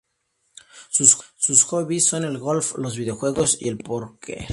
Sus 0.89 1.15
hobbies 1.65 2.07
son 2.07 2.23
el 2.25 2.39
golf, 2.39 2.73
los 2.79 2.97
videojuegos 2.97 3.59
y 3.61 3.67
el 3.69 3.77
póquer. 3.77 4.47